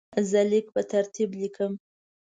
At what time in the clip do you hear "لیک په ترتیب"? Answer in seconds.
0.49-1.29